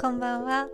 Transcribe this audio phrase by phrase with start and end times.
[0.00, 0.68] こんばんは。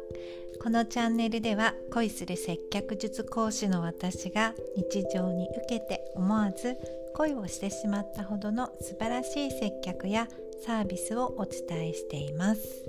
[0.62, 6.78] このチャンネルでは恋する接客術講師の私が日常に受けて思わず
[7.14, 10.28] 恋をしてしまったほどの素晴らしい接客や
[10.64, 12.86] サービスをお伝えしています。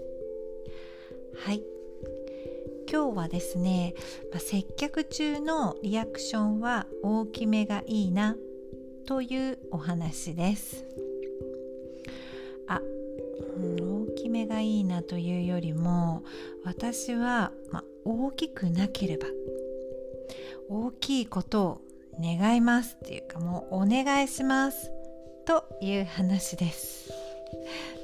[1.36, 1.62] はい。
[2.90, 3.96] 今日はですね、
[4.32, 8.38] まあ、接客中のリアクションは大きめがいいな
[9.06, 10.86] というお話です。
[14.62, 16.24] がいいなというよりも
[16.64, 19.28] 私は、ま大きくなければ
[20.70, 21.82] 大きいことを
[22.20, 24.92] 願いますっていうかもうお願いします
[25.46, 27.12] という話です。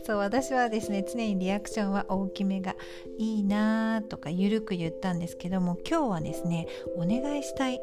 [0.06, 2.76] そう私はですね常にリアクションは大きめが
[3.18, 7.80] いいなとかゆるく言ったんですけども今日はですねお願いしたい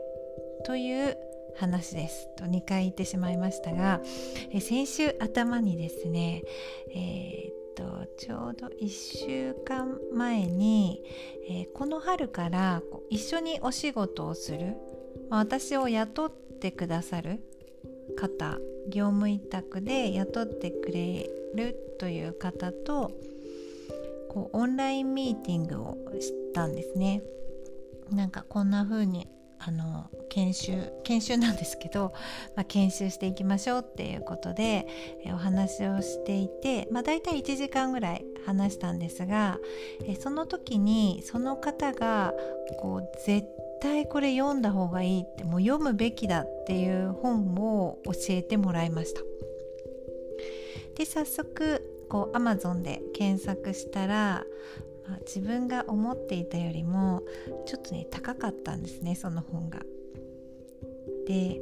[0.64, 1.16] という
[1.56, 4.00] 話ですと2回言ってしまいましたが
[4.50, 6.42] え先週頭にですね、
[6.94, 7.23] えー
[8.18, 11.02] ちょうど1週間前に、
[11.48, 14.76] えー、この春から一緒にお仕事をする、
[15.30, 17.40] まあ、私を雇ってくださる
[18.16, 23.12] 方業務委託で雇ってくれるという方と
[24.28, 27.22] こうオンラインミーティングをしたんですね。
[28.10, 29.28] なんかこんな風に
[29.66, 32.12] あの研修研修なんですけど、
[32.54, 34.86] まあ、研修していきましょうっていうことで
[35.24, 39.58] えお話をしていて、まあ、大体1時間ぐらい話したんですが
[40.06, 42.34] えその時にその方が
[42.78, 43.48] こう絶
[43.80, 49.20] 対これ読んだ方がいいってもう読むべきだっていう本を教えてもらいました。
[50.96, 54.44] で早速こう Amazon で検索したら
[55.08, 57.22] あ、自分が思っていたよりも
[57.66, 59.80] ちょっとね高かったんですねその本が。
[61.26, 61.60] で、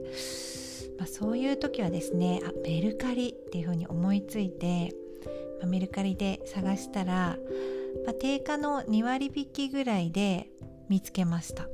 [0.99, 4.95] まあ、そういう時はですねあメルカリっていうふうに思いついて、
[5.61, 7.37] まあ、メルカリで探したら、
[8.05, 10.49] まあ、定価の2割引きぐらいで
[10.89, 11.69] 見つけました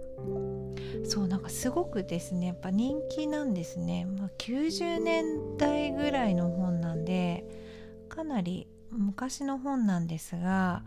[1.05, 7.45] そうなんかすごくですねやっぱ人気なんですね、まあ、90年代ぐらいの本なんで
[8.09, 10.83] かなり昔の本なんですが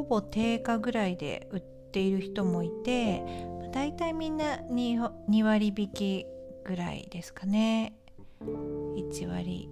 [0.00, 3.22] ほぼ定価ぐらいで売っている人もいて
[3.70, 6.26] だいたいみんな 2, 2割引き
[6.64, 7.94] ぐらいですかね。
[8.40, 9.68] 1割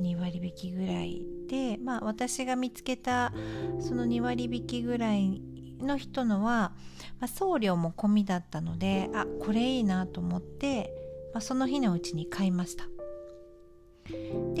[0.00, 3.34] 2割引きぐらいでまあ私が見つけた
[3.78, 5.42] その2割引きぐらい
[5.78, 6.72] の人のは、
[7.20, 10.94] まあ、送料も込みだったのであこれいいなと思って、
[11.34, 12.84] まあ、その日のうちに買いました。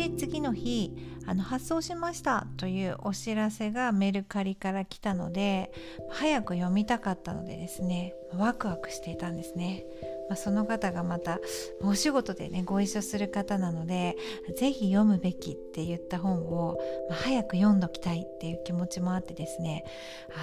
[0.08, 0.92] で次の日
[1.26, 5.72] あの発送しましたというお知らせがメルカリから来たので
[6.10, 9.84] 早く読みたかったのでですねワクワクしていたんですね、
[10.28, 11.40] まあ、その方がまた
[11.80, 14.16] お仕事でねご一緒する方なので
[14.56, 16.78] 是非読むべきって言った本を、
[17.10, 19.84] ま、早く読んどきたいっていう気持ちもあってですね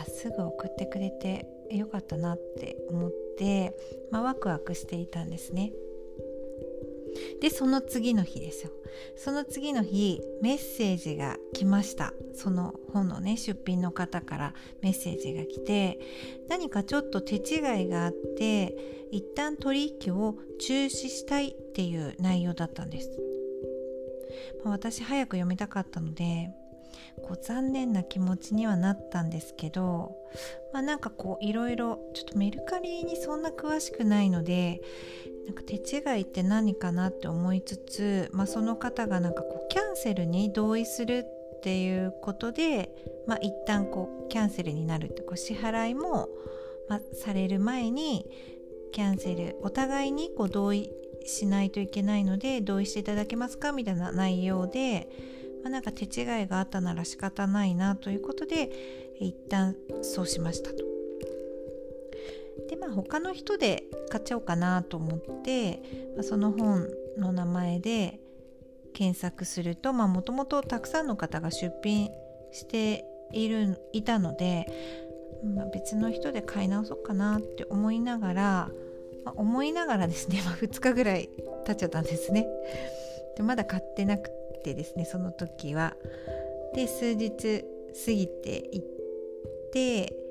[0.01, 3.73] あすぐ送ってくれてよかったなって思って、
[4.11, 5.71] まあ、ワクワクしていたんですね。
[7.41, 8.71] でその次の日ですよ。
[9.15, 12.13] その次の日メッセージが来ました。
[12.33, 15.99] その本のね出品の方からメッセージが来て
[16.49, 23.11] 何かちょっと手違いがあって一旦取引を中止したいっていう内容だったんです、
[24.63, 26.49] ま、私早く読みたかったので
[27.21, 30.15] こう残念な気持ちにはなったんですけど
[30.71, 34.81] まあなんかこういろいろちょっとメルカリにそんな詳しくないので
[35.45, 41.25] なんか手違いって何かなって思いつつ、まあ、その方がなんかこうキャンセルに同意する
[41.57, 42.89] っていうことで、
[43.27, 46.29] まあ、一旦こうキャンセルになるってこう支払いも、
[46.89, 48.25] まあ、される前に
[48.91, 50.91] キャンセルお互いにこう同意
[51.25, 55.07] しないといけないので同意していただけますかみたいな内容で、
[55.63, 58.69] まあ、なんか手違いがあったなら仕方ないなということで
[59.19, 60.83] 一旦そうしましたと。
[62.69, 65.81] でまあ他の人で買っちゃおうかなと思って、
[66.15, 66.87] まあ、その本
[67.17, 68.19] の名前で
[68.93, 72.09] 検索するともともとたくさんの方が出品
[72.51, 74.67] しているいたので、
[75.55, 78.69] まあ、別の人で買い直そうかなって思いながら、
[79.25, 81.29] まあ、思いながらですね、まあ、2日ぐらい
[81.65, 82.47] 経っちゃったんですね。
[83.35, 84.29] でまだ買ってなく
[84.63, 85.95] てですねその時は。
[86.73, 87.63] で数日
[88.05, 88.83] 過ぎていっ
[89.71, 90.23] て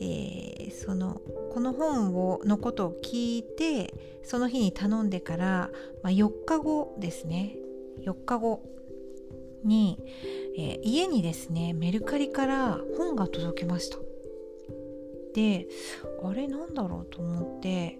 [0.00, 1.20] えー、その
[1.52, 5.70] この本をのことを聞いてその日に頼んでから、
[6.02, 7.56] まあ、4日後ですね
[8.04, 8.62] 4日後
[9.64, 9.98] に、
[10.58, 13.98] えー、家にですねメルカリから本が届きました
[15.36, 15.68] で
[16.24, 17.98] あれなんだろうと思って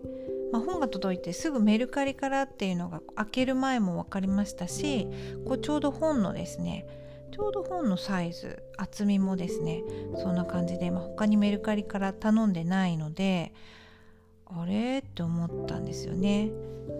[0.53, 5.09] まあ、本が届いてすぐメルカリからっていうのが開ける前も分かりましたし
[5.45, 6.87] こうちょうど本のですね
[7.33, 9.83] ちょうど本のサイズ厚みもですね
[10.17, 13.53] そんな感じで、まあ、他にメルカリから頼んでないので
[14.47, 14.99] あれ？
[14.99, 16.51] って思ったんですよね。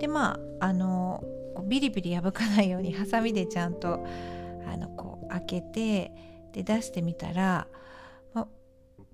[0.01, 1.23] でまああの
[1.69, 4.05] ビリビリ破かないようにハサミでちゃんと
[4.67, 6.13] あのこう開けて
[6.53, 7.69] で出してみたら、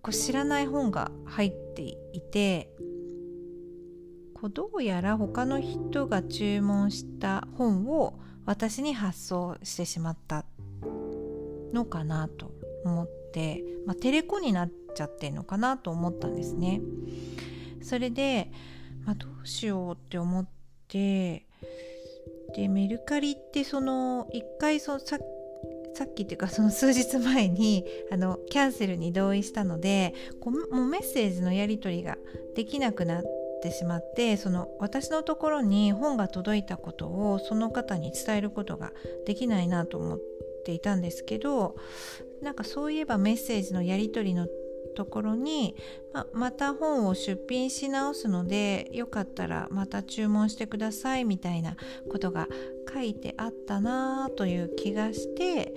[0.03, 1.83] こう知らない本が入って
[2.13, 2.71] いて
[4.35, 10.45] こうどうやら他の人が注文した本を私に発送してしまった
[11.73, 12.51] のかなと
[12.85, 16.81] 思って、まあ、テレコになっちゃってんのかなと思ったんですね。
[17.83, 18.51] それで、
[19.05, 20.49] まあ、どうしようって思っ
[20.89, 21.47] て
[22.55, 25.19] でメルカリってその一回そさ
[26.03, 32.17] さっきっていうかその数日前にあのキャンセルに同意したのでこうもうメッセージのやり取りが
[32.57, 33.23] できなくなっ
[33.63, 38.91] てしまってその私のところに本が届いたことをその方に伝えることが
[39.27, 40.21] できないなと思っ
[40.65, 41.77] ていたんですけど
[42.43, 44.49] なんかそういえばメッセージのやり取りの
[44.97, 45.75] ところに、
[46.13, 51.77] ままた本を出品し直すのでよかったらまた注文してくださいみたいな
[52.11, 52.49] ことが
[52.93, 55.75] 書いてあったなという気がして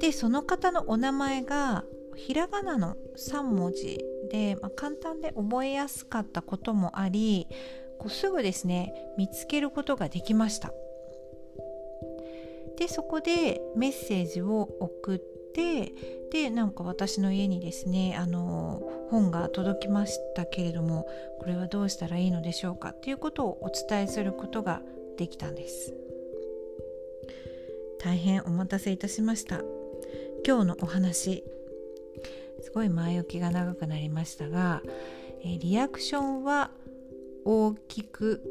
[0.00, 1.84] でその方のお名前が
[2.16, 4.00] ひらがなの3文字
[4.30, 7.46] で、まあ、簡単で覚えやすかったこともあり
[7.98, 10.72] こうすぐですね見つけることができました。
[12.78, 15.18] でそこでメッセージを送っ
[15.54, 15.92] て
[16.32, 21.06] でなんか私の家にですねあの本が届きましたけれども
[21.38, 24.82] これはどうしたらいいのでしょうかっていうことをお伝えすることが
[25.16, 25.94] できたんです。
[28.02, 29.60] 大変お待たせいたしました。
[30.44, 31.44] 今日のお話
[32.60, 34.82] すごい前置きが長くなりましたが、
[35.44, 36.72] えリアクションは
[37.44, 38.42] 大きく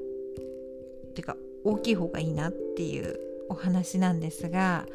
[1.16, 3.20] てか大きい方がいいなっていう
[3.50, 4.86] お話なんですが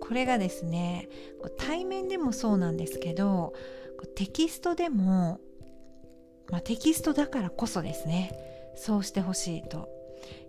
[0.00, 1.08] これがですね
[1.56, 3.52] 対面でもそうなんですけど
[4.16, 5.40] テキストでも、
[6.50, 8.32] まあ、テキストだからこそですね
[8.74, 9.88] そうしてほしいと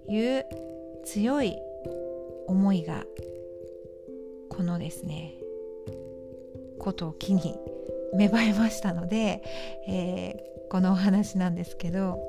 [0.09, 0.45] いう
[1.05, 1.55] 強い
[2.47, 3.03] 思いが
[4.55, 5.33] このですね
[6.79, 7.55] ことを機に
[8.13, 9.43] 芽生えましたので、
[9.87, 12.19] えー、このお話なんですけど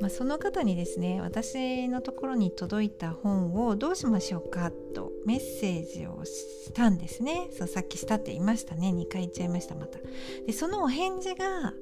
[0.00, 7.48] まあ、その方にですね私のところに届いた本をどうしましょうかとメッセージをしたんですね。
[7.56, 8.90] そうさっきしたって言いましたね。
[8.90, 9.98] 2回言っちゃいましたまた。
[10.46, 11.72] でそのお返事が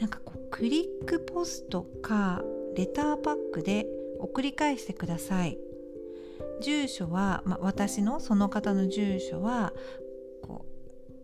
[0.00, 2.42] なんかこうクリックポストか
[2.76, 3.86] レターパックで
[4.20, 5.58] 送り返してください。
[6.60, 9.72] 住所は、まあ、私のその方の住所は
[10.42, 10.66] こ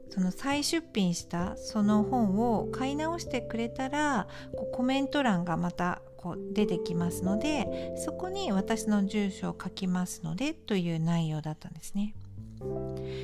[0.09, 12.15] うその再出品したその本を買い直してくれたらこうコメント欄がまたこう出てきますのでそこに私の住所を書きますのでという内容だったんですね。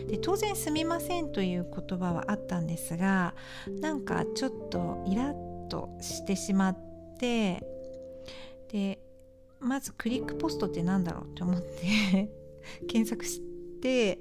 [0.08, 3.34] で当然「すみません」という言葉はあったんですが
[3.80, 6.78] なんかちょっとイラッとしてしまっ
[7.18, 7.64] て
[8.68, 8.98] で
[9.60, 12.30] まずクリックポストって何だろうって思って
[12.88, 13.40] 検索し
[13.80, 14.20] て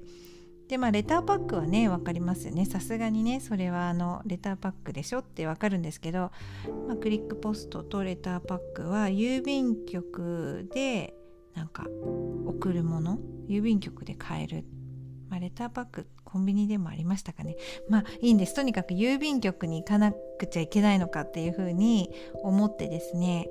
[0.68, 2.64] でまあレターパックはね分かりますよね。
[2.64, 6.30] さすがにねそれはあのレターパックでしょって分かるんですけど、
[6.86, 11.14] まあ、クリックポストとレターパックは郵便局で
[11.54, 11.86] なんか
[12.46, 14.64] 送るもの郵便局で買える、
[15.28, 17.56] まあ、レターパックコンビニでもありましたかね。
[17.88, 18.54] まあいいんです。
[18.54, 22.10] とにかく郵便局に行かなくちゃいけないのかっていうふうに
[22.44, 23.48] 思ってですね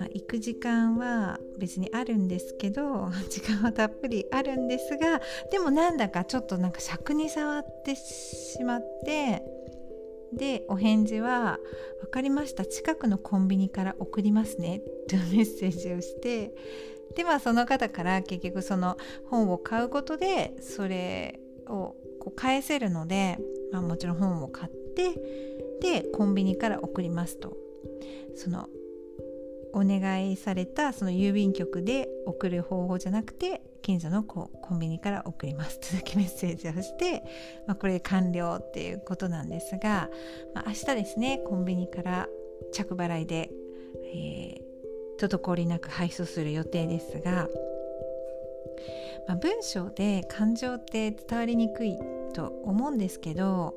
[0.00, 9.42] まあ、行く時間は別にあるんですけど 時間はたっぷりあるんですがでもなんだかちょっとなんか尺に触ってしまって
[10.32, 11.58] でお返事は
[12.00, 12.64] 「分かりました。
[12.64, 16.54] 近くのコンビニから送りますね」というメッセージをして
[17.14, 23.36] でまあその方から結局その本を買うことでそれをこう返せるので、
[23.70, 25.12] まあ、もちろん本を買って
[25.82, 27.54] でコンビニから送りますと。
[28.34, 28.68] その
[29.72, 35.80] お願いされたその郵便局で送る方法じゃなくて近所のこコンビニから送ります。
[35.80, 37.22] とだけメッセージをして、
[37.66, 40.08] まあ、これで完了っていうことなんですが、
[40.54, 42.28] まあ、明日ですねコンビニから
[42.72, 43.50] 着払いで、
[44.12, 47.48] えー、滞りなく配送する予定ですが、
[49.26, 51.98] まあ、文章で感情って伝わりにくい
[52.32, 53.74] と思うんですけど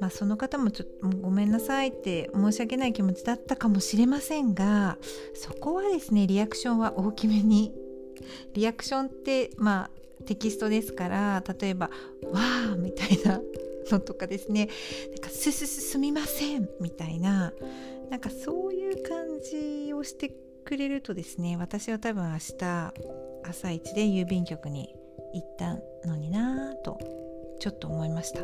[0.00, 4.96] まあ、その方もちょっとごめんなさいって申し訳ない気持ちだったかもしれませんが
[5.34, 7.74] そこはですねリアクションは大きめに。
[8.52, 11.88] リアクションってまあテキストですから例えば
[12.32, 13.40] 「わー」みたいな
[13.90, 14.68] のとかですね。
[15.10, 17.52] なんかすすすすみませんみたいな。
[18.10, 22.94] なんかそういう感じをしてくれるとですね私は多分明日
[23.44, 24.94] 朝一で郵便局に
[25.34, 26.98] 行ったのになぁと
[27.60, 28.40] ちょっと思いました、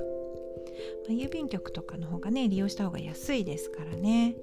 [1.09, 4.37] あ、郵便局とかの方がね利用した方が安いですからね。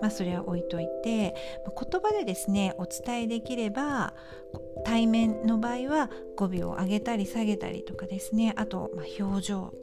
[0.00, 1.34] まあそれは置いといて、
[1.66, 4.14] ま、言葉でですねお伝えできれば
[4.84, 8.54] 対面の場合は語尾を上げたり下げたりとかですね。
[8.56, 9.74] あと、ま、表情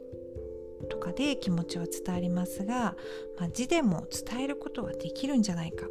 [0.90, 2.96] とかで気持ちは伝わりますが、
[3.38, 5.86] まあ、字でも伝えることはできるんじゃないか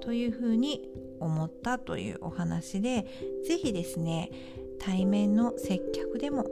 [0.00, 0.88] というふうに
[1.20, 3.06] 思ったというお話で
[3.46, 4.30] 是非ですね
[4.78, 6.44] 対面の接客でも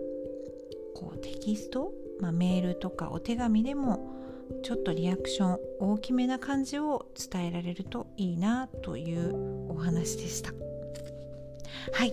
[0.94, 4.14] こうテキスト、まあ、メールとかお手紙でも
[4.62, 10.52] ちょっとリアクション大きめな感じを伝えられるといいなというお話でした。
[11.92, 12.12] はい。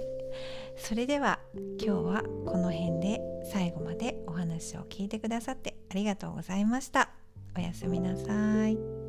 [0.77, 1.39] それでは
[1.79, 7.10] 今日はこの辺で最後までお話を聞いてくださってありがとうございました。
[7.55, 9.00] おやすみなさい。